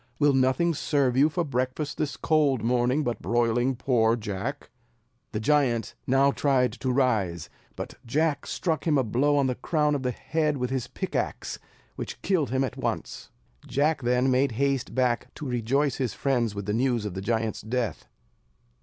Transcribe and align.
Will 0.17 0.33
nothing 0.33 0.73
serve 0.73 1.15
you 1.15 1.29
for 1.29 1.43
breakfast 1.43 1.99
this 1.99 2.17
cold 2.17 2.63
morning 2.63 3.03
but 3.03 3.21
broiling 3.21 3.75
poor 3.75 4.15
Jack?" 4.15 4.71
The 5.31 5.39
giant 5.39 5.93
now 6.07 6.31
tried 6.31 6.71
to 6.73 6.91
rise, 6.91 7.51
but 7.75 7.93
Jack 8.03 8.47
struck 8.47 8.87
him 8.87 8.97
a 8.97 9.03
blow 9.03 9.37
on 9.37 9.45
the 9.45 9.53
crown 9.53 9.93
of 9.93 10.01
the 10.01 10.09
head 10.09 10.57
with 10.57 10.71
his 10.71 10.87
pickaxe, 10.87 11.59
which 11.97 12.19
killed 12.23 12.49
him 12.49 12.63
at 12.63 12.77
once. 12.77 13.29
Jack 13.67 14.01
then 14.01 14.31
made 14.31 14.53
haste 14.53 14.95
back 14.95 15.31
to 15.35 15.45
rejoice 15.47 15.97
his 15.97 16.15
friends 16.15 16.55
with 16.55 16.65
the 16.65 16.73
news 16.73 17.05
of 17.05 17.13
the 17.13 17.21
giant's 17.21 17.61
death. 17.61 18.07